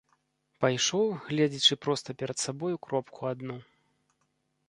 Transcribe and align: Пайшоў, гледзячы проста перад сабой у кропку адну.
Пайшоў, 0.63 1.11
гледзячы 1.25 1.77
проста 1.85 2.09
перад 2.21 2.37
сабой 2.45 2.71
у 2.79 2.81
кропку 2.85 3.21
адну. 3.35 3.57